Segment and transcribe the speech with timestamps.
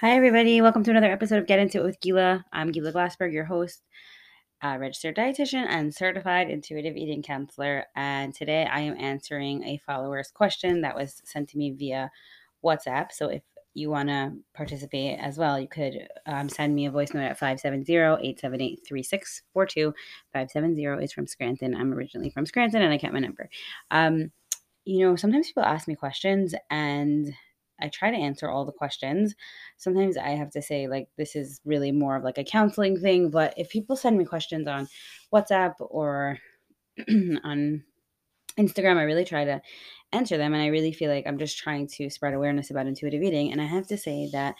[0.00, 0.60] Hi, everybody.
[0.60, 2.44] Welcome to another episode of Get Into It with Gila.
[2.52, 3.80] I'm Gila Glassberg, your host,
[4.62, 7.86] registered dietitian, and certified intuitive eating counselor.
[7.96, 12.10] And today I am answering a follower's question that was sent to me via
[12.62, 13.10] WhatsApp.
[13.10, 13.40] So if
[13.72, 17.40] you want to participate as well, you could um, send me a voice note at
[17.40, 19.94] 570-878-3642.
[20.34, 21.74] 570 is from Scranton.
[21.74, 23.48] I'm originally from Scranton and I kept my number.
[23.90, 24.30] Um,
[24.84, 27.32] you know, sometimes people ask me questions and
[27.80, 29.34] I try to answer all the questions.
[29.76, 33.30] Sometimes I have to say, like, this is really more of like a counseling thing.
[33.30, 34.88] But if people send me questions on
[35.32, 36.38] WhatsApp or
[37.08, 37.82] on
[38.58, 39.60] Instagram, I really try to
[40.12, 40.54] answer them.
[40.54, 43.52] And I really feel like I'm just trying to spread awareness about intuitive eating.
[43.52, 44.54] And I have to say that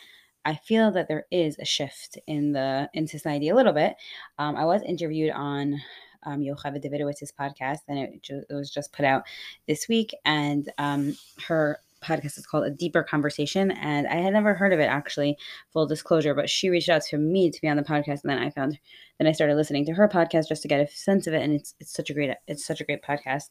[0.45, 3.97] I feel that there is a shift in the in society a little bit.
[4.39, 5.81] Um, I was interviewed on
[6.23, 9.25] um, Yocheved Davidowitz's podcast, and it, ju- it, was just put out
[9.67, 10.15] this week.
[10.25, 11.17] And um,
[11.49, 13.71] her podcast is called A Deeper Conversation.
[13.71, 15.37] And I had never heard of it actually,
[15.73, 18.23] full disclosure, but she reached out to me to be on the podcast.
[18.23, 18.79] And then I found,
[19.19, 21.43] then I started listening to her podcast just to get a sense of it.
[21.43, 23.51] And it's, it's such a great, it's such a great podcast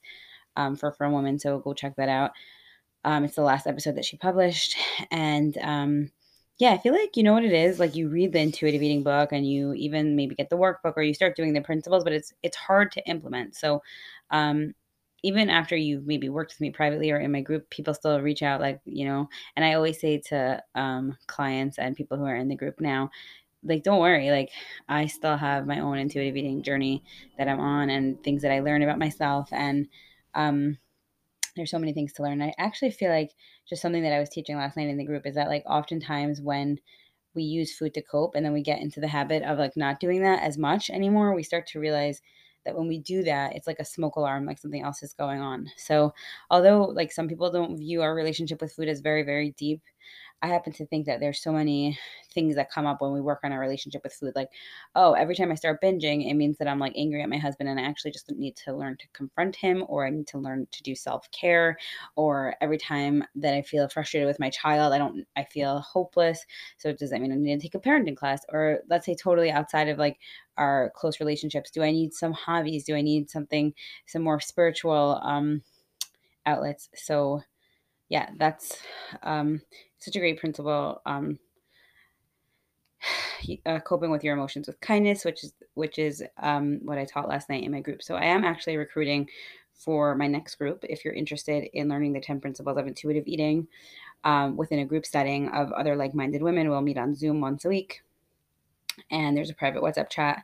[0.56, 1.40] um, for, a woman.
[1.40, 2.32] So go check that out.
[3.04, 4.76] Um, it's the last episode that she published.
[5.12, 6.12] And, um,
[6.58, 7.80] yeah, I feel like you know what it is.
[7.80, 11.04] Like you read the intuitive eating book and you even maybe get the workbook or
[11.04, 13.56] you start doing the principles, but it's it's hard to implement.
[13.56, 13.82] So
[14.32, 14.74] um
[15.26, 18.44] even after you've maybe worked with me privately or in my group, people still reach
[18.44, 22.36] out, like, you know, and I always say to um, clients and people who are
[22.36, 23.10] in the group now,
[23.64, 24.52] like, don't worry, like,
[24.88, 27.04] I still have my own intuitive eating journey
[27.40, 29.50] that I'm on and things that I learn about myself.
[29.52, 29.88] And
[30.36, 30.78] um,
[31.56, 32.44] there's so many things to learn.
[32.44, 33.32] I actually feel like
[33.68, 36.40] just something that I was teaching last night in the group is that, like, oftentimes
[36.40, 36.80] when
[37.34, 40.00] we use food to cope and then we get into the habit of like not
[40.00, 42.22] doing that as much anymore, we start to realize
[42.66, 45.42] that when we do that, it's like a smoke alarm, like something else is going
[45.42, 45.68] on.
[45.78, 46.14] So,
[46.50, 49.82] although like some people don't view our relationship with food as very, very deep,
[50.42, 51.98] I happen to think that there's so many
[52.32, 54.34] things that come up when we work on our relationship with food.
[54.36, 54.50] Like,
[54.94, 57.70] oh, every time I start binging, it means that I'm like angry at my husband
[57.70, 60.68] and I actually just need to learn to confront him or I need to learn
[60.72, 61.78] to do self care.
[62.16, 66.46] Or every time that I feel frustrated with my child, I don't, I feel hopeless.
[66.78, 68.42] So does that mean I need to take a parenting class?
[68.50, 70.20] Or let's say totally outside of like
[70.58, 72.84] our close relationships, do I need some hobbies?
[72.84, 73.74] Do I need something,
[74.06, 75.64] some more spiritual um,
[76.46, 76.90] outlets?
[76.94, 77.42] So,
[78.10, 78.78] yeah, that's
[79.24, 79.62] um,
[80.06, 81.02] such a great principle.
[81.06, 81.40] Um,
[83.66, 87.30] uh, coping with your emotions with kindness, which is which is um, what I taught
[87.30, 88.02] last night in my group.
[88.04, 89.30] So I am actually recruiting
[89.74, 90.86] for my next group.
[90.88, 93.68] If you're interested in learning the ten principles of intuitive eating
[94.24, 97.70] um, within a group setting of other like-minded women, we'll meet on Zoom once a
[97.70, 98.02] week,
[99.12, 100.44] and there's a private WhatsApp chat.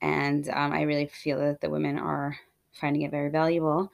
[0.00, 2.36] And um, I really feel that the women are
[2.72, 3.92] finding it very valuable.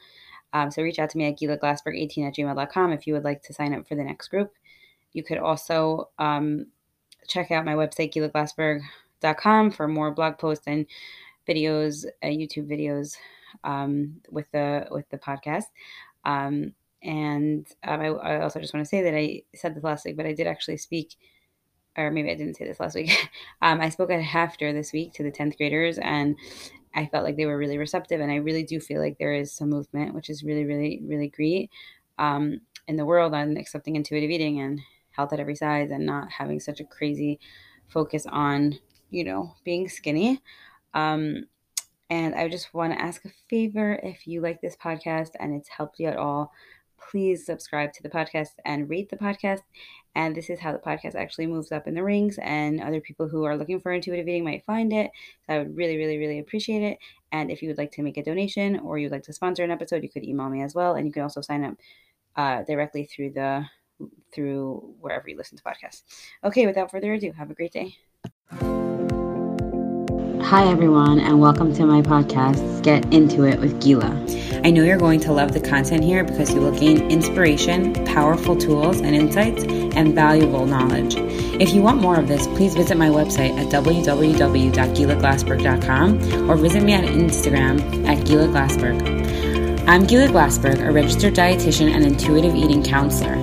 [0.53, 3.53] Um, so reach out to me at gilaglassberg18 at gmail.com if you would like to
[3.53, 4.53] sign up for the next group.
[5.13, 6.67] You could also um,
[7.29, 10.87] check out my website, gilaglassberg.com, for more blog posts and
[11.49, 13.17] videos, uh, YouTube videos
[13.65, 15.65] um, with the with the podcast.
[16.25, 20.05] Um, and um, I, I, also just want to say that I said this last
[20.05, 21.15] week, but I did actually speak,
[21.97, 23.11] or maybe I didn't say this last week.
[23.63, 26.37] Um, I spoke at HAFTR this week to the 10th graders, and
[26.95, 28.21] I felt like they were really receptive.
[28.21, 31.29] And I really do feel like there is some movement, which is really, really, really
[31.29, 31.71] great
[32.19, 34.81] um, in the world on accepting intuitive eating and
[35.19, 37.41] health at every size and not having such a crazy
[37.89, 38.79] focus on,
[39.11, 40.41] you know, being skinny.
[40.95, 41.47] Um,
[42.09, 45.69] and I just want to ask a favor if you like this podcast and it's
[45.69, 46.53] helped you at all,
[47.11, 49.63] please subscribe to the podcast and rate the podcast.
[50.15, 53.29] And this is how the podcast actually moves up in the rings, and other people
[53.29, 55.11] who are looking for intuitive eating might find it.
[55.47, 56.99] So I would really, really, really appreciate it.
[57.33, 59.71] And if you would like to make a donation or you'd like to sponsor an
[59.71, 60.95] episode, you could email me as well.
[60.95, 61.75] And you can also sign up
[62.37, 63.67] uh, directly through the
[64.33, 66.03] through wherever you listen to podcasts.
[66.45, 67.97] Okay, without further ado, have a great day.
[70.49, 74.27] Hi, everyone, and welcome to my podcast, Get Into It with Gila.
[74.65, 78.57] I know you're going to love the content here because you will gain inspiration, powerful
[78.57, 81.17] tools and insights, and valuable knowledge.
[81.61, 86.95] If you want more of this, please visit my website at www.gilaglassberg.com or visit me
[86.95, 89.87] on Instagram at Gila Glassberg.
[89.87, 93.37] I'm Gila Glassberg, a registered dietitian and intuitive eating counselor.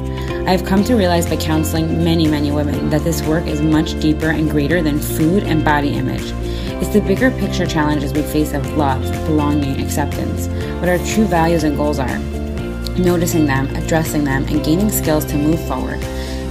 [0.46, 4.00] I have come to realize by counseling many, many women that this work is much
[4.00, 6.22] deeper and greater than food and body image.
[6.80, 10.46] It's the bigger picture challenges we face of love, belonging, acceptance,
[10.80, 12.20] what our true values and goals are,
[12.96, 15.98] noticing them, addressing them, and gaining skills to move forward.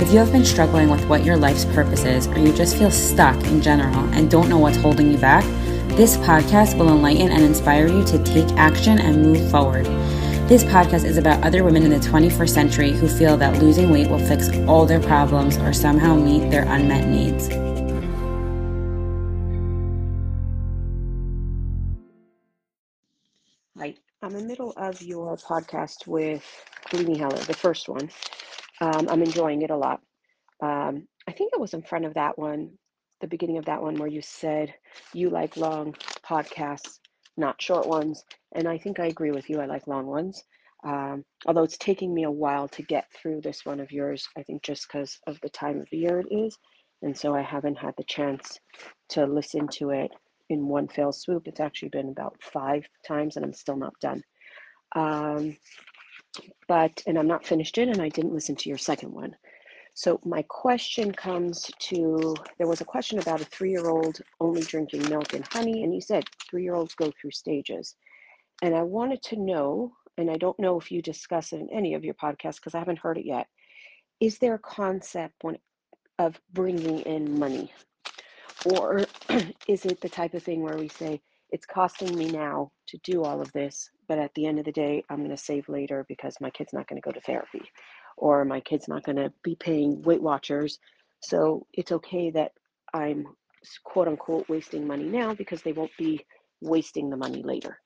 [0.02, 2.90] If you have been struggling with what your life's purpose is, or you just feel
[2.90, 5.44] stuck in general and don't know what's holding you back,
[5.97, 9.87] this podcast will enlighten and inspire you to take action and move forward.
[10.46, 14.11] This podcast is about other women in the 21st century who feel that losing weight
[14.11, 17.49] will fix all their problems or somehow meet their unmet needs.
[23.79, 26.44] Hi, I'm in the middle of your podcast with
[26.90, 28.11] Kalini Heller, the first one.
[28.82, 30.02] Um, I'm enjoying it a lot.
[30.61, 32.73] Um, I think it was in front of that one,
[33.23, 34.75] the beginning of that one, where you said
[35.14, 36.99] you like long podcasts,
[37.38, 38.26] not short ones.
[38.55, 39.61] And I think I agree with you.
[39.61, 40.43] I like long ones.
[40.85, 44.43] Um, although it's taking me a while to get through this one of yours, I
[44.43, 46.56] think just because of the time of the year it is.
[47.03, 48.59] And so I haven't had the chance
[49.11, 50.11] to listen to it
[50.51, 51.49] in one fell swoop.
[51.49, 54.23] It's actually been about five times and I'm still not done.
[54.95, 55.57] Um,
[56.69, 59.37] but, and I'm not finished it, and I didn't listen to your second one.
[59.95, 64.62] So my question comes to there was a question about a three year old only
[64.62, 67.95] drinking milk and honey, and you said three year olds go through stages.
[68.62, 71.95] And I wanted to know, and I don't know if you discuss it in any
[71.95, 73.47] of your podcasts because I haven't heard it yet.
[74.21, 75.59] Is there a concept when,
[76.19, 77.73] of bringing in money?
[78.67, 79.05] Or
[79.69, 81.21] is it the type of thing where we say,
[81.51, 84.73] it's costing me now to do all of this, but at the end of the
[84.73, 87.62] day, I'm going to save later because my kid's not going to go to therapy
[88.17, 90.79] or my kid's not going to be paying Weight Watchers.
[91.21, 92.53] So it's okay that
[92.93, 93.27] I'm
[93.85, 96.25] quote unquote wasting money now because they won't be
[96.61, 97.79] wasting the money later.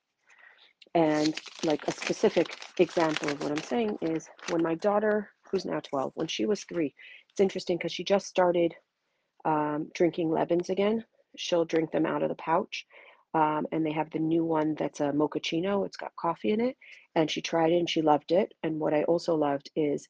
[0.95, 5.79] And like a specific example of what I'm saying is when my daughter, who's now
[5.81, 6.93] 12, when she was three,
[7.29, 8.73] it's interesting because she just started
[9.45, 11.05] um, drinking Lebens again.
[11.37, 12.85] She'll drink them out of the pouch.
[13.33, 15.85] Um, and they have the new one that's a mochaccino.
[15.85, 16.77] It's got coffee in it.
[17.15, 18.53] And she tried it and she loved it.
[18.63, 20.07] And what I also loved is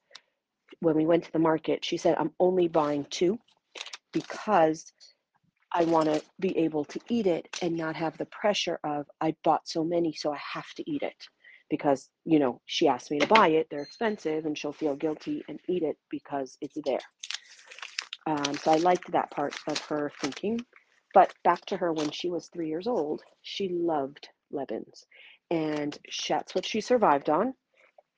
[0.80, 3.38] when we went to the market, she said, I'm only buying two
[4.14, 4.92] because
[5.72, 9.36] I want to be able to eat it and not have the pressure of I
[9.44, 11.16] bought so many, so I have to eat it.
[11.70, 15.44] Because, you know, she asked me to buy it, they're expensive, and she'll feel guilty
[15.48, 17.00] and eat it because it's there.
[18.26, 20.60] Um, so I liked that part of her thinking.
[21.14, 25.06] But back to her when she was three years old, she loved Lebens.
[25.52, 27.54] And that's what she survived on.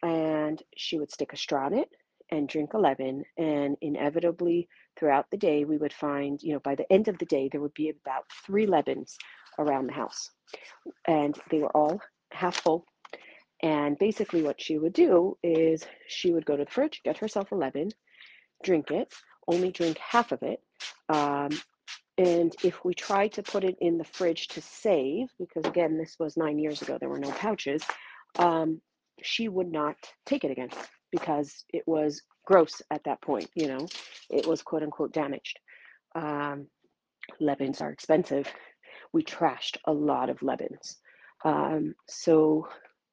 [0.03, 1.89] And she would stick a straw in it
[2.31, 4.67] and drink a Leben and inevitably
[4.97, 7.61] throughout the day we would find you know by the end of the day there
[7.61, 9.17] would be about three lebens
[9.59, 10.29] around the house.
[11.07, 11.99] And they were all
[12.31, 12.85] half full.
[13.61, 17.51] And basically what she would do is she would go to the fridge get herself
[17.51, 17.91] a leban
[18.63, 19.13] drink it
[19.47, 20.61] only drink half of it
[21.09, 21.49] um,
[22.17, 26.15] and if we tried to put it in the fridge to save because again this
[26.19, 27.83] was nine years ago there were no pouches
[28.37, 28.81] um,
[29.21, 29.95] she would not
[30.25, 30.69] take it again
[31.11, 33.87] because it was gross at that point, you know,
[34.29, 35.59] it was quote unquote damaged.
[36.15, 36.67] Um,
[37.39, 38.51] Lebens are expensive.
[39.13, 40.95] We trashed a lot of Lebens.
[41.43, 42.67] Um, so,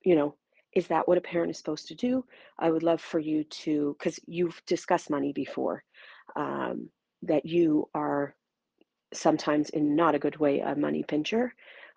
[0.05, 0.35] you know,
[0.75, 2.25] is that what a parent is supposed to do?
[2.59, 5.83] I would love for you to, because you've discussed money before,
[6.37, 6.91] um,
[7.23, 8.35] that you are
[9.13, 11.55] sometimes in not a good way a money pincher.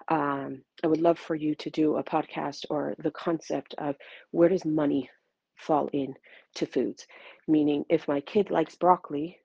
[0.08, 3.96] Um, I would love for you to do a podcast or the concept of
[4.32, 5.10] where does money
[5.62, 6.14] fall in
[6.56, 7.08] to foods.
[7.48, 9.38] Meaning, if my kid likes broccoli,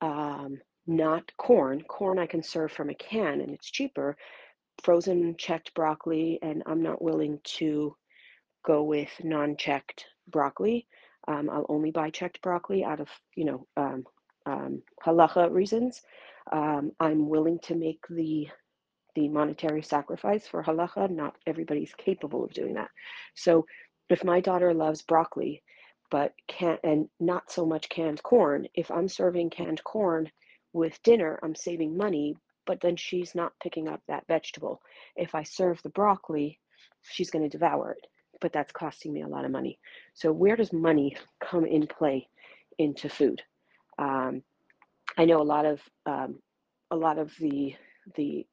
[0.00, 4.16] um, not corn, corn I can serve from a can and it's cheaper.
[4.82, 7.96] Frozen checked broccoli, and I'm not willing to
[8.64, 10.86] go with non checked broccoli.
[11.28, 14.04] Um, I'll only buy checked broccoli out of, you know, um,
[14.46, 16.02] um, halacha reasons.
[16.52, 18.48] Um, I'm willing to make the
[19.14, 21.08] the monetary sacrifice for halacha.
[21.10, 22.90] Not everybody's capable of doing that.
[23.36, 23.64] So
[24.10, 25.62] if my daughter loves broccoli
[26.10, 30.30] but can't and not so much canned corn if i'm serving canned corn
[30.72, 32.34] with dinner i'm saving money
[32.66, 34.80] but then she's not picking up that vegetable.
[35.16, 36.58] If i serve the broccoli
[37.02, 38.06] she's going to devour it
[38.40, 39.78] but that's costing me a lot of money.
[40.14, 42.28] So where does money come in play
[42.78, 43.42] into food?
[43.98, 44.42] Um,
[45.16, 46.40] i know a lot of um,
[46.90, 47.74] a lot of the
[48.16, 48.46] the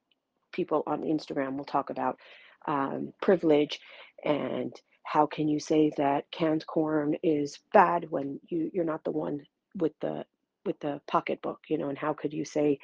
[0.54, 2.20] people on instagram will talk about
[2.68, 3.80] um, privilege
[4.24, 9.12] and how can you say that canned corn is bad when you you're not the
[9.12, 9.42] one
[9.78, 10.26] with the
[10.66, 12.78] with the pocketbook you know and how could you say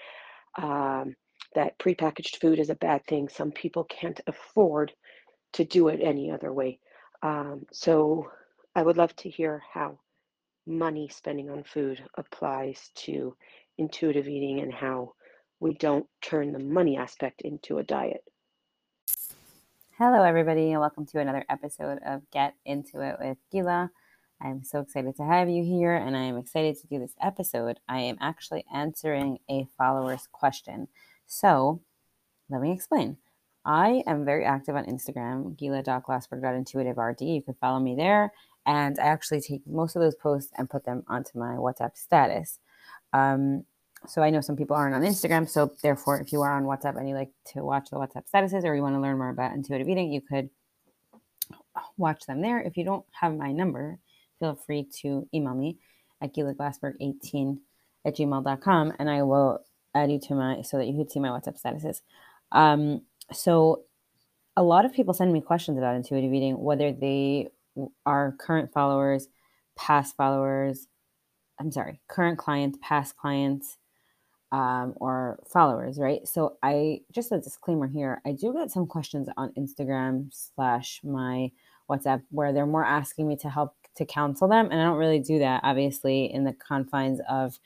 [0.61, 1.15] um,
[1.55, 3.29] that prepackaged food is a bad thing?
[3.29, 4.93] Some people can't afford
[5.53, 6.79] to do it any other way.
[7.23, 8.29] Um, so
[8.75, 9.99] i would love to hear how
[10.67, 13.35] money spending on food applies to
[13.77, 15.13] intuitive eating and how
[15.59, 18.23] we don't turn the money aspect into a diet
[19.99, 23.89] Hello, everybody, and welcome to another episode of Get Into It with Gila.
[24.39, 27.79] I'm so excited to have you here, and I am excited to do this episode.
[27.89, 30.87] I am actually answering a follower's question.
[31.25, 31.81] So,
[32.47, 33.17] let me explain.
[33.65, 37.19] I am very active on Instagram, gila.glassberg.intuitiverd.
[37.19, 38.31] You can follow me there.
[38.67, 42.59] And I actually take most of those posts and put them onto my WhatsApp status.
[43.13, 43.65] Um,
[44.07, 45.49] so I know some people aren't on Instagram.
[45.49, 48.63] So therefore, if you are on WhatsApp and you like to watch the WhatsApp statuses
[48.63, 50.49] or you want to learn more about intuitive eating, you could
[51.97, 52.59] watch them there.
[52.59, 53.99] If you don't have my number,
[54.39, 55.77] feel free to email me
[56.21, 57.59] at gilaglassberg18
[58.05, 59.59] at gmail.com and I will
[59.93, 62.01] add you to my so that you can see my WhatsApp statuses.
[62.51, 63.01] Um,
[63.33, 63.83] so
[64.55, 67.49] a lot of people send me questions about intuitive eating, whether they
[68.05, 69.27] are current followers,
[69.75, 70.87] past followers,
[71.59, 73.77] I'm sorry, current clients, past clients,
[74.51, 76.27] um, or followers, right?
[76.27, 81.51] So I just a disclaimer here, I do get some questions on Instagram slash my
[81.89, 84.69] WhatsApp where they're more asking me to help to counsel them.
[84.71, 87.59] And I don't really do that, obviously, in the confines of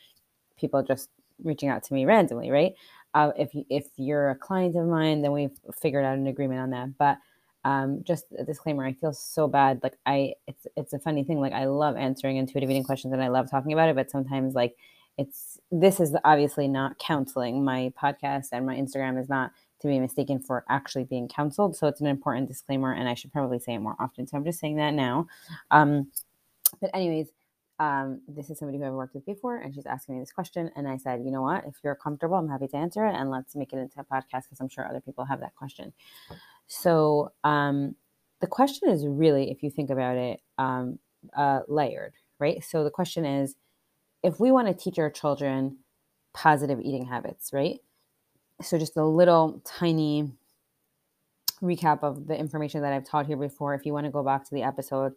[0.57, 1.09] people just
[1.43, 2.73] reaching out to me randomly, right?
[3.13, 6.69] Uh, if if you're a client of mine, then we've figured out an agreement on
[6.69, 6.97] that.
[6.97, 7.17] But
[7.63, 9.81] um, just a disclaimer, I feel so bad.
[9.83, 11.39] Like I, it's it's a funny thing.
[11.39, 14.55] Like I love answering intuitive eating questions and I love talking about it, but sometimes
[14.55, 14.75] like
[15.17, 17.63] it's this is obviously not counseling.
[17.63, 19.51] My podcast and my Instagram is not
[19.81, 21.75] to be mistaken for actually being counseled.
[21.75, 24.27] So it's an important disclaimer, and I should probably say it more often.
[24.27, 25.27] So I'm just saying that now.
[25.71, 26.11] Um,
[26.79, 27.27] but anyways,
[27.79, 30.69] um, this is somebody who I've worked with before, and she's asking me this question.
[30.75, 31.65] And I said, you know what?
[31.65, 34.43] If you're comfortable, I'm happy to answer it, and let's make it into a podcast
[34.43, 35.91] because I'm sure other people have that question.
[36.67, 37.95] So um,
[38.39, 40.99] the question is really, if you think about it, um,
[41.35, 42.63] uh, layered, right?
[42.63, 43.55] So the question is,
[44.23, 45.77] if we want to teach our children
[46.33, 47.79] positive eating habits, right?
[48.61, 50.31] So just a little tiny
[51.61, 53.73] recap of the information that I've taught here before.
[53.73, 55.13] If you want to go back to the episode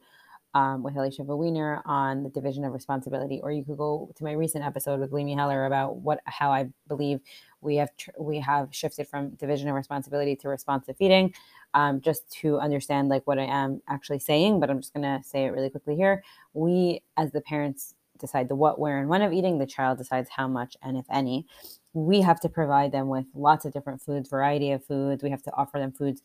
[0.54, 4.32] um, with Alicia Wiener on the division of responsibility, or you could go to my
[4.32, 7.20] recent episode with Leamy Heller about what how I believe
[7.60, 11.34] we have tr- we have shifted from division of responsibility to responsive feeding,
[11.74, 14.60] um, just to understand like what I am actually saying.
[14.60, 16.22] But I'm just gonna say it really quickly here.
[16.52, 19.58] We as the parents decide the what, where, and when of eating.
[19.58, 21.46] The child decides how much and if any.
[21.92, 25.22] We have to provide them with lots of different foods, variety of foods.
[25.22, 26.22] We have to offer them foods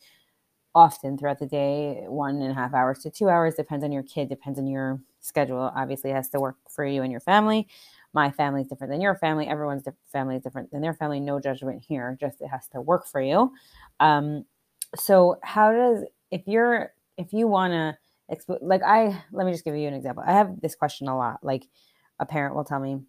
[0.74, 4.02] often throughout the day, one and a half hours to two hours, depends on your
[4.02, 5.72] kid, depends on your schedule.
[5.74, 7.68] Obviously, has to work for you and your family.
[8.12, 9.46] My family is different than your family.
[9.46, 11.20] Everyone's family is different than their family.
[11.20, 12.16] No judgment here.
[12.20, 13.52] Just it has to work for you.
[14.00, 14.44] Um,
[14.96, 17.96] so, how does if you're if you want to
[18.32, 20.24] expo- like I let me just give you an example.
[20.26, 21.40] I have this question a lot.
[21.42, 21.66] Like
[22.18, 23.00] a parent will tell me,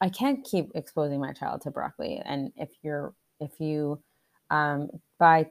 [0.00, 2.20] I can't keep exposing my child to broccoli.
[2.24, 4.00] And if you're if you
[4.50, 5.46] um, buy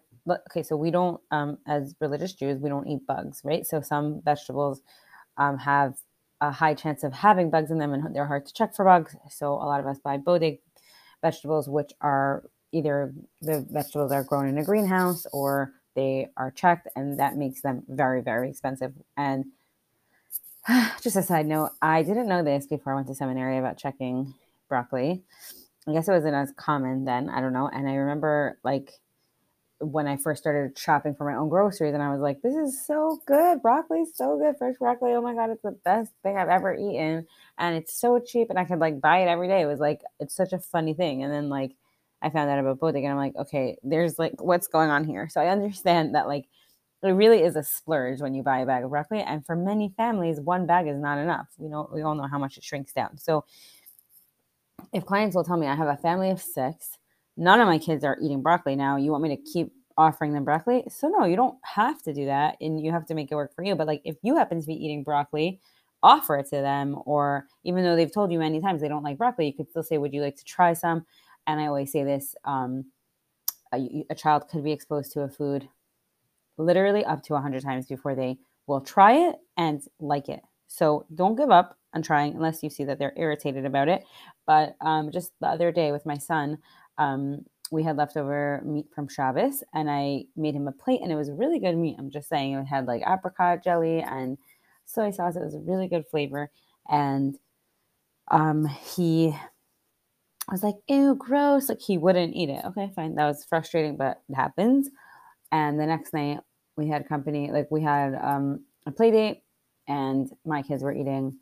[0.49, 3.65] okay, so we don't, um, as religious Jews, we don't eat bugs, right?
[3.65, 4.81] So some vegetables
[5.37, 5.95] um, have
[6.41, 9.15] a high chance of having bugs in them and they're hard to check for bugs.
[9.29, 10.59] So a lot of us buy Bodek
[11.21, 16.87] vegetables, which are either the vegetables are grown in a greenhouse or they are checked,
[16.95, 18.93] and that makes them very, very expensive.
[19.17, 19.45] And
[21.01, 24.33] just a side note, I didn't know this before I went to seminary about checking
[24.67, 25.23] broccoli.
[25.87, 27.29] I guess it wasn't as common then.
[27.29, 27.69] I don't know.
[27.71, 28.93] And I remember like
[29.79, 32.85] when I first started shopping for my own groceries, and I was like, "This is
[32.85, 33.61] so good!
[33.61, 34.57] Broccoli's so good!
[34.57, 35.13] Fresh broccoli!
[35.13, 38.57] Oh my god, it's the best thing I've ever eaten, and it's so cheap, and
[38.57, 41.23] I could like buy it every day." It was like it's such a funny thing.
[41.23, 41.75] And then like
[42.21, 45.29] I found out about Bodek, and I'm like, okay, there's like what's going on here.
[45.29, 46.45] So I understand that like
[47.03, 49.93] it really is a splurge when you buy a bag of broccoli, and for many
[49.97, 51.47] families, one bag is not enough.
[51.57, 53.17] We know we all know how much it shrinks down.
[53.17, 53.45] So
[54.93, 56.97] if clients will tell me I have a family of six
[57.37, 58.97] none of my kids are eating broccoli now.
[58.97, 60.83] You want me to keep offering them broccoli?
[60.89, 63.55] So no, you don't have to do that and you have to make it work
[63.55, 63.75] for you.
[63.75, 65.59] But like if you happen to be eating broccoli,
[66.03, 69.17] offer it to them or even though they've told you many times they don't like
[69.17, 71.05] broccoli, you could still say, "Would you like to try some?"
[71.47, 72.85] And I always say this, um,
[73.73, 75.67] a, a child could be exposed to a food
[76.57, 78.37] literally up to 100 times before they
[78.67, 80.41] will try it and like it.
[80.67, 84.03] So don't give up on trying unless you see that they're irritated about it.
[84.45, 86.57] But um, just the other day with my son,
[86.97, 91.15] um, we had leftover meat from Shabbos, and I made him a plate, and it
[91.15, 91.95] was really good meat.
[91.97, 94.37] I'm just saying, it had like apricot jelly and
[94.85, 95.35] soy sauce.
[95.35, 96.51] It was a really good flavor,
[96.89, 97.37] and
[98.29, 99.35] um, he
[100.53, 102.63] was like, "Ew, gross!" Like he wouldn't eat it.
[102.65, 103.15] Okay, fine.
[103.15, 104.89] That was frustrating, but it happens.
[105.51, 106.39] And the next night,
[106.77, 107.51] we had company.
[107.51, 109.43] Like we had um, a play date,
[109.87, 111.37] and my kids were eating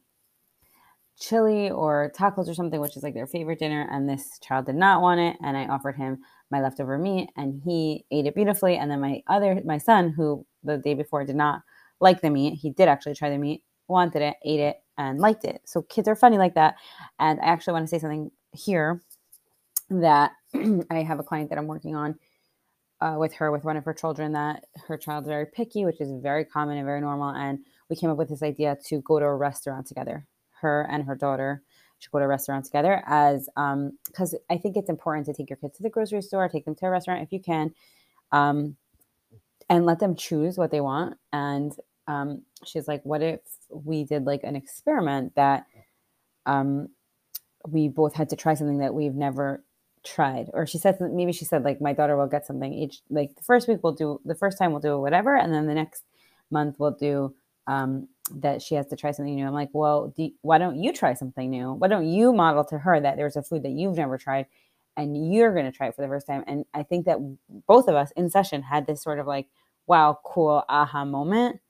[1.19, 3.87] chili or tacos or something, which is like their favorite dinner.
[3.91, 5.37] And this child did not want it.
[5.43, 6.19] And I offered him
[6.51, 8.77] my leftover meat and he ate it beautifully.
[8.77, 11.61] And then my other, my son, who the day before did not
[11.99, 15.45] like the meat, he did actually try the meat, wanted it, ate it, and liked
[15.45, 15.61] it.
[15.65, 16.75] So kids are funny like that.
[17.19, 19.01] And I actually want to say something here
[19.89, 20.31] that
[20.89, 22.17] I have a client that I'm working on
[23.01, 26.11] uh, with her with one of her children that her child's very picky, which is
[26.21, 27.29] very common and very normal.
[27.29, 30.25] And we came up with this idea to go to a restaurant together.
[30.61, 31.63] Her and her daughter
[31.99, 35.49] should go to a restaurant together as because um, I think it's important to take
[35.49, 37.73] your kids to the grocery store, take them to a restaurant if you can,
[38.31, 38.77] um,
[39.69, 41.17] and let them choose what they want.
[41.33, 41.73] And
[42.07, 45.65] um, she's like, "What if we did like an experiment that
[46.45, 46.89] um,
[47.67, 49.63] we both had to try something that we've never
[50.03, 50.49] tried.
[50.53, 53.43] Or she said maybe she said like my daughter will get something each like the
[53.43, 56.03] first week we'll do the first time we'll do whatever and then the next
[56.51, 57.33] month we'll do
[57.67, 59.45] um that she has to try something new.
[59.47, 61.73] I'm like well do, why don't you try something new?
[61.73, 64.47] Why don't you model to her that there's a food that you've never tried
[64.97, 66.43] and you're going to try it for the first time?
[66.47, 67.17] And i think that
[67.67, 69.47] both of us in session had this sort of like
[69.87, 71.61] wow cool aha moment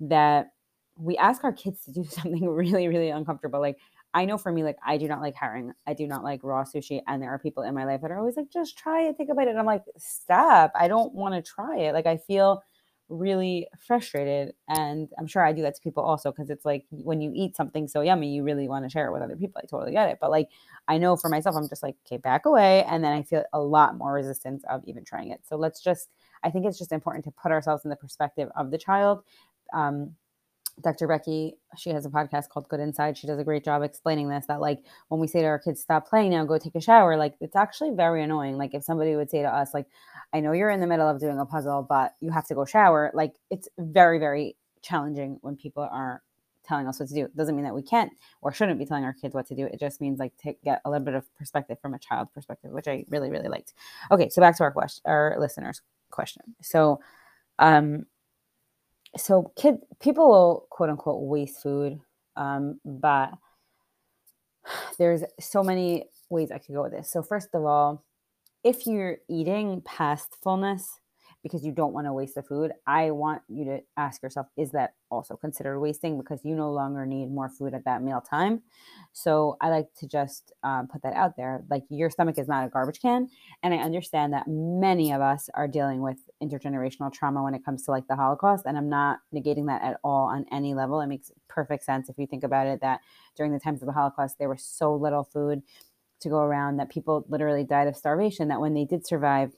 [0.00, 0.52] that
[0.96, 3.60] we ask our kids to do something really really uncomfortable.
[3.60, 3.78] Like
[4.14, 5.72] I know for me, like I do not like herring.
[5.86, 7.02] I do not like raw sushi.
[7.08, 9.28] And there are people in my life that are always like, just try it, think
[9.28, 9.50] about it.
[9.50, 10.72] And I'm like, stop.
[10.78, 11.94] I don't want to try it.
[11.94, 12.62] Like I feel
[13.08, 14.54] really frustrated.
[14.68, 17.56] And I'm sure I do that to people also because it's like when you eat
[17.56, 19.60] something so yummy, you really want to share it with other people.
[19.62, 20.18] I totally get it.
[20.20, 20.48] But like
[20.86, 22.84] I know for myself, I'm just like, okay, back away.
[22.84, 25.40] And then I feel a lot more resistance of even trying it.
[25.48, 26.08] So let's just,
[26.44, 29.22] I think it's just important to put ourselves in the perspective of the child.
[29.72, 30.14] Um,
[30.82, 31.06] Dr.
[31.06, 33.16] Becky, she has a podcast called Good Inside.
[33.16, 35.80] She does a great job explaining this that, like, when we say to our kids,
[35.80, 38.56] stop playing now, go take a shower, like, it's actually very annoying.
[38.56, 39.86] Like, if somebody would say to us, like,
[40.32, 42.64] I know you're in the middle of doing a puzzle, but you have to go
[42.64, 46.22] shower, like, it's very, very challenging when people are
[46.66, 47.24] telling us what to do.
[47.26, 48.10] It doesn't mean that we can't
[48.42, 49.66] or shouldn't be telling our kids what to do.
[49.66, 52.72] It just means, like, to get a little bit of perspective from a child perspective,
[52.72, 53.74] which I really, really liked.
[54.10, 56.42] Okay, so back to our question, our listeners' question.
[56.62, 57.00] So,
[57.58, 58.06] um,
[59.16, 62.00] so kid people will quote unquote waste food
[62.36, 63.32] um, but
[64.98, 67.10] there's so many ways i could go with this.
[67.10, 68.04] So first of all
[68.62, 71.00] if you're eating past fullness
[71.44, 74.70] because you don't want to waste the food, I want you to ask yourself, is
[74.70, 78.62] that also considered wasting because you no longer need more food at that meal time?
[79.12, 81.62] So I like to just um, put that out there.
[81.68, 83.28] Like your stomach is not a garbage can.
[83.62, 87.84] And I understand that many of us are dealing with intergenerational trauma when it comes
[87.84, 88.64] to like the Holocaust.
[88.64, 91.02] And I'm not negating that at all on any level.
[91.02, 93.00] It makes perfect sense if you think about it that
[93.36, 95.62] during the times of the Holocaust, there was so little food
[96.20, 99.52] to go around that people literally died of starvation that when they did survive,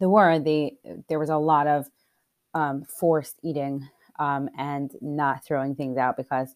[0.00, 0.76] the war, they
[1.08, 1.86] there was a lot of
[2.54, 6.54] um, forced eating um, and not throwing things out because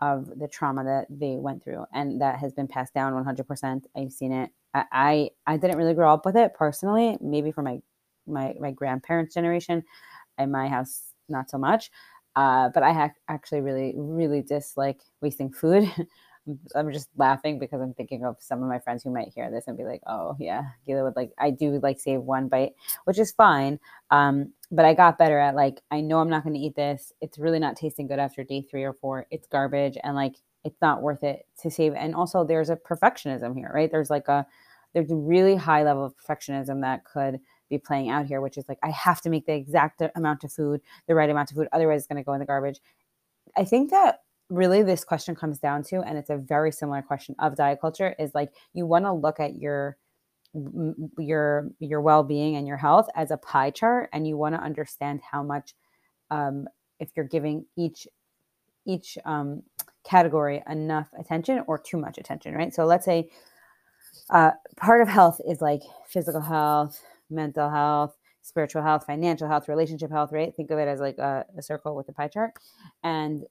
[0.00, 3.86] of the trauma that they went through, and that has been passed down 100%.
[3.96, 4.50] I've seen it.
[4.74, 7.16] I, I, I didn't really grow up with it personally.
[7.20, 7.80] Maybe for my
[8.26, 9.84] my my grandparents' generation,
[10.38, 11.90] in my house, not so much.
[12.36, 15.90] Uh, but I ha- actually really really dislike wasting food.
[16.74, 19.68] I'm just laughing because I'm thinking of some of my friends who might hear this
[19.68, 22.72] and be like, "Oh, yeah, Gila would like." I do like save one bite,
[23.04, 23.78] which is fine.
[24.10, 27.12] Um, but I got better at like, I know I'm not going to eat this.
[27.20, 29.26] It's really not tasting good after day three or four.
[29.30, 31.94] It's garbage, and like, it's not worth it to save.
[31.94, 33.90] And also, there's a perfectionism here, right?
[33.90, 34.46] There's like a
[34.94, 38.64] there's a really high level of perfectionism that could be playing out here, which is
[38.68, 41.68] like, I have to make the exact amount of food, the right amount of food,
[41.72, 42.80] otherwise it's going to go in the garbage.
[43.56, 44.20] I think that
[44.52, 48.14] really this question comes down to and it's a very similar question of diet culture
[48.18, 49.96] is like you want to look at your
[51.18, 55.20] your your well-being and your health as a pie chart and you want to understand
[55.22, 55.74] how much
[56.30, 56.68] um,
[57.00, 58.06] if you're giving each
[58.84, 59.62] each um,
[60.04, 62.74] category enough attention or too much attention right?
[62.74, 63.30] So let's say
[64.28, 70.10] uh, part of health is like physical health mental health spiritual health financial health relationship
[70.10, 70.54] health right?
[70.54, 72.52] Think of it as like a, a circle with a pie chart.
[73.02, 73.44] And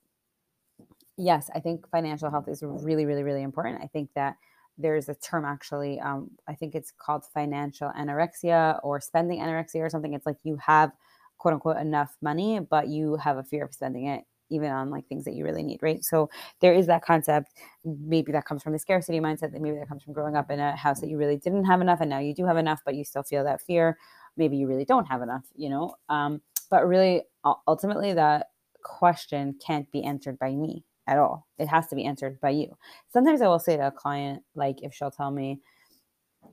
[1.22, 3.82] yes, I think financial health is really, really, really important.
[3.82, 4.36] I think that
[4.78, 9.90] there's a term actually, um, I think it's called financial anorexia or spending anorexia or
[9.90, 10.14] something.
[10.14, 10.92] It's like you have
[11.38, 15.08] quote unquote enough money, but you have a fear of spending it even on like
[15.08, 16.04] things that you really need, right?
[16.04, 16.30] So
[16.60, 17.54] there is that concept.
[17.86, 20.60] Maybe that comes from the scarcity mindset, that maybe that comes from growing up in
[20.60, 22.96] a house that you really didn't have enough and now you do have enough, but
[22.96, 23.98] you still feel that fear.
[24.36, 25.96] Maybe you really don't have enough, you know?
[26.10, 27.24] Um, but really,
[27.68, 28.48] ultimately, that
[28.84, 31.48] question can't be answered by me at all.
[31.58, 32.78] It has to be answered by you.
[33.10, 35.60] Sometimes I will say to a client, like if she'll tell me,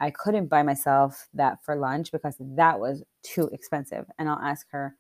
[0.01, 4.07] I couldn't buy myself that for lunch because that was too expensive.
[4.19, 4.97] And I'll ask her,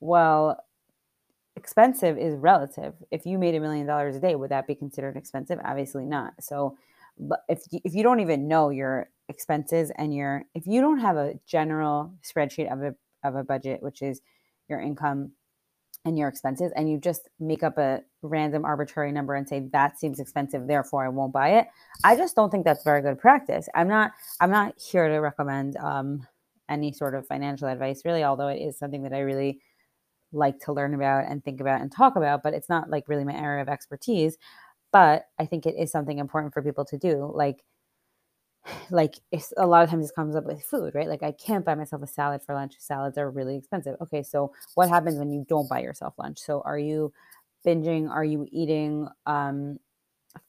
[0.00, 0.58] well,
[1.56, 2.94] expensive is relative.
[3.10, 5.58] If you made a million dollars a day, would that be considered expensive?
[5.64, 6.34] Obviously not.
[6.40, 6.76] So,
[7.18, 10.98] but if you, if you don't even know your expenses and your if you don't
[10.98, 14.20] have a general spreadsheet of a of a budget, which is
[14.68, 15.32] your income
[16.04, 19.98] and your expenses and you just make up a random arbitrary number and say that
[19.98, 21.68] seems expensive therefore i won't buy it
[22.04, 24.10] i just don't think that's very good practice i'm not
[24.40, 26.26] i'm not here to recommend um
[26.72, 29.60] any sort of financial advice, really, although it is something that I really
[30.32, 33.24] like to learn about and think about and talk about, but it's not like really
[33.24, 34.38] my area of expertise.
[34.90, 37.30] But I think it is something important for people to do.
[37.34, 37.62] Like,
[38.90, 39.16] like
[39.56, 41.08] a lot of times this comes up with food, right?
[41.08, 42.74] Like I can't buy myself a salad for lunch.
[42.78, 43.96] Salads are really expensive.
[44.00, 46.38] Okay, so what happens when you don't buy yourself lunch?
[46.38, 47.12] So are you
[47.66, 48.08] binging?
[48.08, 49.78] Are you eating um,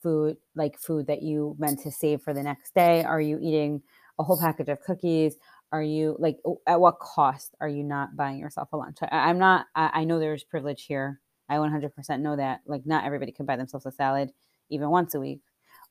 [0.02, 3.04] food like food that you meant to save for the next day?
[3.04, 3.82] Are you eating
[4.20, 5.36] a whole package of cookies?
[5.72, 8.98] Are you like at what cost are you not buying yourself a lunch?
[9.02, 9.66] I, am not.
[9.76, 11.20] I, I know there's privilege here.
[11.50, 12.62] I 100% know that.
[12.68, 14.32] Like not everybody can buy themselves a salad
[14.70, 15.42] even once a week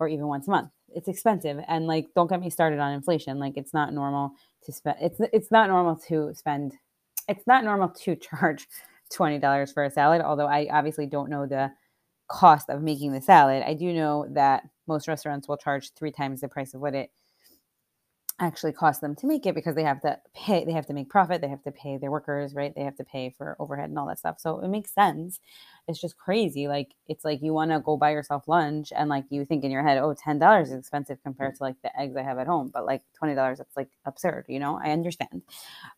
[0.02, 0.70] or even once a month.
[0.94, 3.38] It's expensive, and like don't get me started on inflation.
[3.38, 4.32] Like it's not normal
[4.64, 4.96] to spend.
[5.00, 6.74] It's it's not normal to spend.
[7.28, 8.66] It's not normal to charge
[9.12, 10.20] twenty dollars for a salad.
[10.20, 11.70] Although I obviously don't know the
[12.28, 13.62] cost of making the salad.
[13.62, 17.10] I do know that most restaurants will charge three times the price of what it
[18.42, 21.08] actually cost them to make it because they have to pay they have to make
[21.08, 22.74] profit they have to pay their workers right?
[22.74, 24.40] They have to pay for overhead and all that stuff.
[24.40, 25.38] So it makes sense.
[25.86, 26.66] It's just crazy.
[26.66, 29.70] Like it's like you want to go buy yourself lunch and like you think in
[29.70, 32.70] your head oh $10 is expensive compared to like the eggs i have at home.
[32.72, 34.80] But like $20 it's like absurd you know?
[34.82, 35.42] I understand.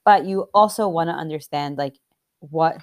[0.04, 1.98] But you also want to understand like
[2.40, 2.83] what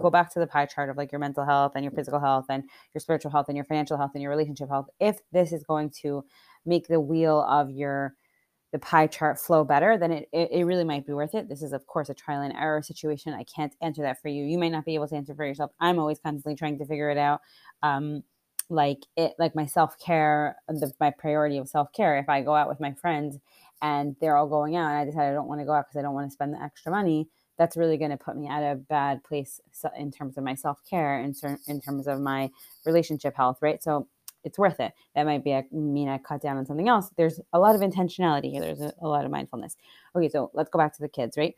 [0.00, 2.46] go back to the pie chart of like your mental health and your physical health
[2.50, 4.88] and your spiritual health and your financial health and your relationship health.
[5.00, 6.24] If this is going to
[6.66, 8.14] make the wheel of your
[8.76, 11.48] the pie chart flow better then it, it, it really might be worth it.
[11.48, 13.32] This is of course a trial and error situation.
[13.32, 14.44] I can't answer that for you.
[14.44, 15.70] You may not be able to answer for yourself.
[15.80, 17.40] I'm always constantly trying to figure it out.
[17.82, 18.22] Um,
[18.68, 20.56] like it like my self-care
[21.00, 22.18] my priority of self-care.
[22.18, 23.38] If i go out with my friends
[23.80, 25.98] and they're all going out and i decide i don't want to go out because
[25.98, 28.60] i don't want to spend the extra money that's really going to put me at
[28.60, 29.60] a bad place
[29.96, 31.34] in terms of my self care and
[31.66, 32.50] in terms of my
[32.84, 33.82] relationship health, right?
[33.82, 34.08] So
[34.46, 34.92] it's worth it.
[35.14, 37.10] That might be a, mean I cut down on something else.
[37.16, 38.60] There's a lot of intentionality here.
[38.60, 39.76] There's a, a lot of mindfulness.
[40.14, 41.54] Okay, so let's go back to the kids, right?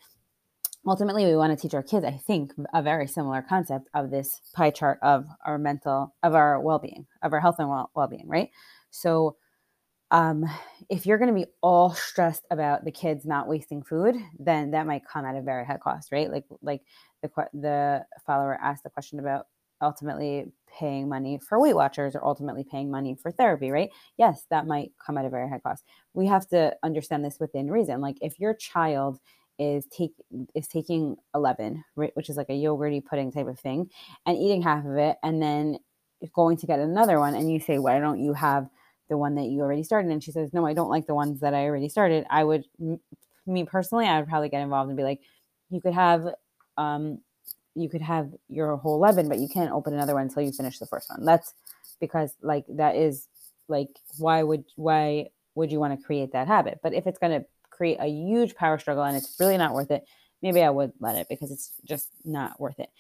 [0.87, 4.41] Ultimately, we want to teach our kids, I think, a very similar concept of this
[4.55, 8.27] pie chart of our mental, of our well being, of our health and well being,
[8.27, 8.49] right?
[8.91, 9.37] So
[10.11, 10.47] um,
[10.89, 14.87] if you're going to be all stressed about the kids not wasting food, then that
[14.87, 16.31] might come at a very high cost, right?
[16.31, 16.81] Like like
[17.23, 19.47] the the follower asked the question about
[19.81, 23.91] ultimately paying money for Weight Watchers or ultimately paying money for therapy, right?
[24.17, 25.85] Yes, that might come at a very high cost.
[26.15, 28.01] We have to understand this within reason.
[28.01, 29.19] Like if your child
[29.59, 30.13] is take
[30.55, 33.91] is taking a Leben right which is like a yogurty pudding type of thing
[34.25, 35.79] and eating half of it and then
[36.33, 38.69] going to get another one and you say why don't you have
[39.09, 41.41] the one that you already started and she says no i don't like the ones
[41.41, 42.65] that i already started i would
[43.47, 45.21] me personally i would probably get involved and be like
[45.71, 46.29] you could have
[46.77, 47.19] um
[47.79, 50.79] you could have your whole Leben but you can't open another one until you finish
[50.79, 51.55] the first one that's
[52.01, 53.27] because like that is
[53.69, 53.89] like
[54.19, 57.47] why would why would you want to create that habit but if it's going to
[57.71, 60.05] create a huge power struggle and it's really not worth it
[60.43, 62.91] maybe i would let it because it's just not worth it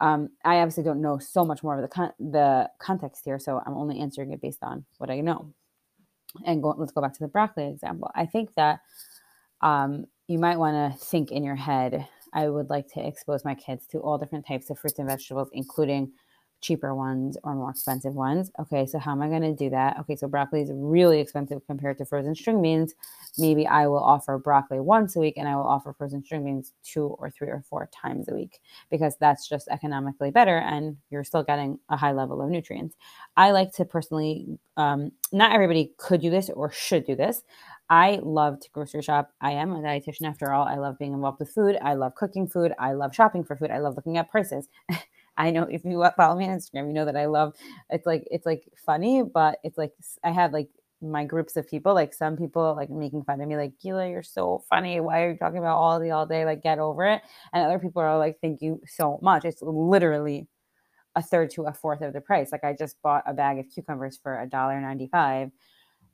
[0.00, 3.60] um, I obviously don't know so much more of the con- the context here, so
[3.64, 5.52] I'm only answering it based on what I know.
[6.44, 8.10] And go, let's go back to the broccoli example.
[8.14, 8.80] I think that
[9.60, 12.06] um, you might want to think in your head.
[12.32, 15.48] I would like to expose my kids to all different types of fruits and vegetables,
[15.52, 16.12] including
[16.60, 18.50] cheaper ones or more expensive ones.
[18.58, 19.98] Okay, so how am I going to do that?
[20.00, 22.94] Okay, so broccoli is really expensive compared to frozen string beans.
[23.36, 26.72] Maybe I will offer broccoli once a week and I will offer frozen string beans
[26.82, 28.60] two or three or four times a week
[28.90, 32.96] because that's just economically better and you're still getting a high level of nutrients.
[33.36, 37.42] I like to personally, um, not everybody could do this or should do this.
[37.90, 39.30] I love to grocery shop.
[39.40, 40.66] I am a dietitian after all.
[40.66, 41.78] I love being involved with food.
[41.80, 42.72] I love cooking food.
[42.78, 43.70] I love shopping for food.
[43.70, 44.68] I love looking at prices.
[45.38, 47.54] I know if you follow me on Instagram, you know that I love
[47.90, 49.92] it's like it's like funny, but it's like
[50.24, 50.68] I have like
[51.00, 54.22] my groups of people, like some people like making fun of me, like Gila, you're
[54.22, 54.98] so funny.
[55.00, 56.44] Why are you talking about all the all day?
[56.44, 57.22] Like get over it.
[57.52, 59.44] And other people are like, thank you so much.
[59.44, 60.48] It's literally
[61.16, 62.52] a third to a fourth of the price.
[62.52, 65.50] Like I just bought a bag of cucumbers for a dollar ninety five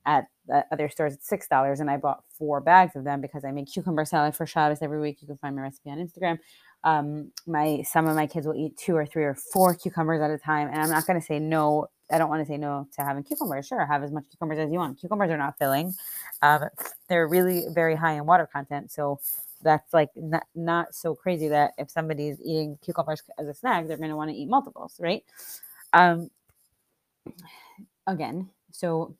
[0.06, 0.26] at
[0.70, 3.66] other stores at six dollars, and I bought four bags of them because I make
[3.72, 5.18] cucumber salad for Shabbos every week.
[5.20, 6.38] You can find my recipe on Instagram
[6.84, 10.30] um, my some of my kids will eat two or three or four cucumbers at
[10.30, 11.88] a time, and I'm not going to say no.
[12.12, 13.66] I don't want to say no to having cucumbers.
[13.66, 15.00] Sure, have as much cucumbers as you want.
[15.00, 15.94] Cucumbers are not filling.
[16.42, 16.64] Um,
[17.08, 19.18] they're really very high in water content, so
[19.62, 23.96] that's like not, not so crazy that if somebody's eating cucumbers as a snack, they're
[23.96, 25.24] going to want to eat multiples, right?
[25.94, 26.30] Um,
[28.06, 29.16] again, so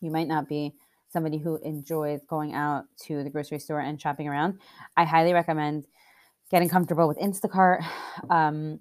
[0.00, 0.74] you might not be
[1.08, 4.60] somebody who enjoys going out to the grocery store and shopping around.
[4.96, 5.86] I highly recommend
[6.50, 7.84] getting comfortable with Instacart
[8.30, 8.80] um,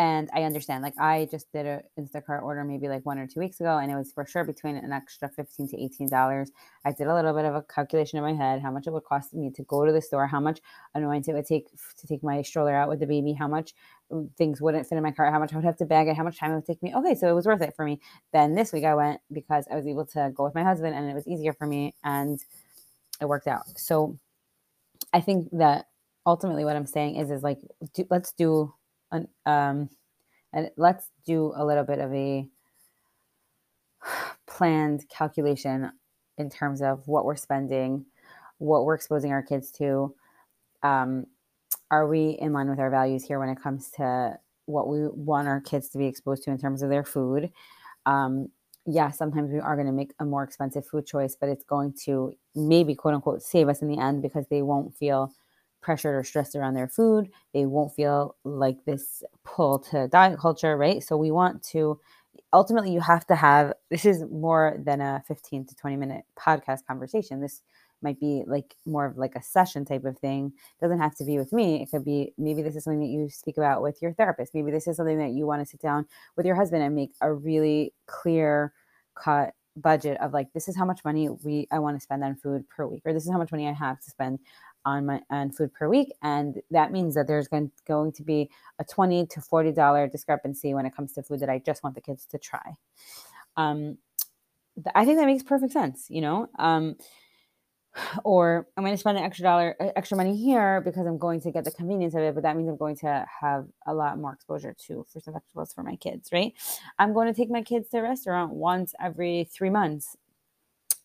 [0.00, 0.82] and I understand.
[0.82, 3.92] Like I just did an Instacart order maybe like one or two weeks ago, and
[3.92, 6.50] it was for sure between an extra fifteen to eighteen dollars.
[6.86, 9.04] I did a little bit of a calculation in my head, how much it would
[9.04, 10.60] cost me to go to the store, how much
[10.94, 11.66] annoyance it would take
[11.98, 13.74] to take my stroller out with the baby, how much
[14.10, 16.16] mm, things wouldn't fit in my cart, how much I would have to bag it,
[16.16, 16.94] how much time it would take me.
[16.94, 18.00] Okay, so it was worth it for me.
[18.32, 21.10] Then this week I went because I was able to go with my husband, and
[21.10, 22.40] it was easier for me, and
[23.20, 23.64] it worked out.
[23.76, 24.18] So
[25.12, 25.88] I think that
[26.24, 27.58] ultimately what I'm saying is is like
[27.92, 28.72] do, let's do
[29.12, 29.88] an, um,
[30.52, 32.46] and let's do a little bit of a
[34.46, 35.90] planned calculation
[36.38, 38.04] in terms of what we're spending,
[38.58, 40.14] what we're exposing our kids to.
[40.82, 41.26] Um,
[41.90, 45.48] are we in line with our values here when it comes to what we want
[45.48, 47.50] our kids to be exposed to in terms of their food?
[48.06, 48.48] Um,
[48.86, 51.94] yeah, sometimes we are going to make a more expensive food choice, but it's going
[52.04, 55.32] to maybe quote unquote save us in the end because they won't feel
[55.80, 57.30] pressured or stressed around their food.
[57.54, 61.02] They won't feel like this pull to diet culture, right?
[61.02, 61.98] So we want to
[62.52, 66.86] ultimately you have to have this is more than a 15 to 20 minute podcast
[66.86, 67.40] conversation.
[67.40, 67.62] This
[68.02, 70.52] might be like more of like a session type of thing.
[70.80, 71.82] Doesn't have to be with me.
[71.82, 74.54] It could be maybe this is something that you speak about with your therapist.
[74.54, 77.12] Maybe this is something that you want to sit down with your husband and make
[77.20, 78.72] a really clear
[79.14, 82.34] cut budget of like this is how much money we I want to spend on
[82.36, 84.40] food per week or this is how much money I have to spend
[84.84, 88.50] on my on food per week and that means that there's going, going to be
[88.78, 91.94] a 20 to 40 dollar discrepancy when it comes to food that i just want
[91.94, 92.76] the kids to try.
[93.56, 93.98] Um,
[94.94, 96.48] i think that makes perfect sense you know?
[96.58, 96.96] Um,
[98.24, 101.50] or i'm going to spend an extra dollar extra money here because i'm going to
[101.50, 104.32] get the convenience of it but that means i'm going to have a lot more
[104.32, 106.54] exposure to fruits and vegetables for my kids right?
[106.98, 110.16] I'm going to take my kids to a restaurant once every three months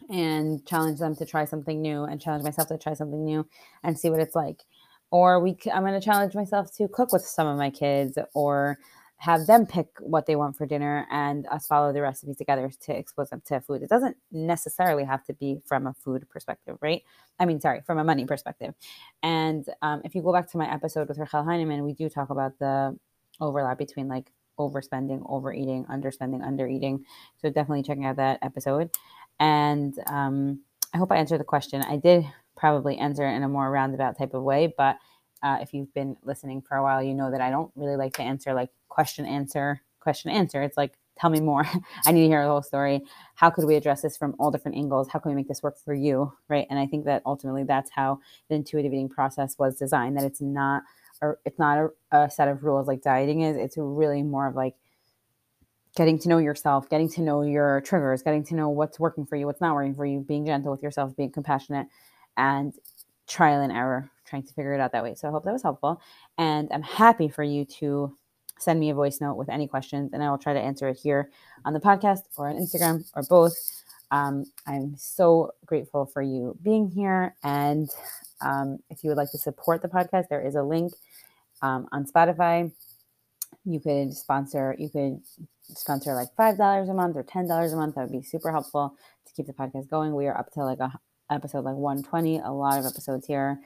[0.09, 3.47] and challenge them to try something new and challenge myself to try something new
[3.83, 4.63] and see what it's like.
[5.11, 8.77] Or we i'm going to challenge myself to cook with some of my kids or
[9.17, 12.97] have them pick what they want for dinner and us follow the recipe together to
[12.97, 13.81] expose them to food.
[13.81, 17.01] It doesn't necessarily have to be from a food perspective right?
[17.39, 18.73] I mean sorry from a money perspective.
[19.23, 22.29] And um, if you go back to my episode with rachel heineman we do talk
[22.29, 22.97] about the
[23.39, 27.01] overlap between like overspending overeating underspending undereating.
[27.37, 28.91] So definitely checking out that episode
[29.39, 30.61] and um,
[30.93, 31.81] I hope I answered the question.
[31.81, 34.97] I did probably answer it in a more roundabout type of way, but
[35.43, 38.13] uh, if you've been listening for a while, you know that I don't really like
[38.13, 40.63] to answer like question, answer, question, answer.
[40.63, 41.65] It's like, tell me more.
[42.05, 43.01] I need to hear the whole story.
[43.35, 45.07] How could we address this from all different angles?
[45.09, 46.31] How can we make this work for you?
[46.47, 46.67] Right.
[46.69, 48.19] And I think that ultimately that's how
[48.49, 50.83] the intuitive eating process was designed, that it's not,
[51.21, 51.77] or it's not
[52.11, 53.57] a, a set of rules like dieting is.
[53.57, 54.75] It's really more of like,
[55.95, 59.35] getting to know yourself, getting to know your triggers, getting to know what's working for
[59.35, 61.87] you, what's not working for you, being gentle with yourself, being compassionate,
[62.37, 62.73] and
[63.27, 65.15] trial and error, trying to figure it out that way.
[65.15, 66.01] So I hope that was helpful.
[66.37, 68.15] And I'm happy for you to
[68.59, 70.97] send me a voice note with any questions, and I will try to answer it
[70.97, 71.29] here
[71.63, 73.55] on the podcast or on Instagram or both.
[74.11, 77.35] Um, I'm so grateful for you being here.
[77.43, 77.89] And
[78.41, 80.93] um, if you would like to support the podcast, there is a link
[81.61, 82.71] um, on Spotify.
[83.63, 85.21] You could sponsor, you could
[85.61, 87.95] sponsor like $5 a month or $10 a month.
[87.95, 90.13] That would be super helpful to keep the podcast going.
[90.15, 90.91] We are up to like a
[91.31, 93.59] episode like 120, a lot of episodes here.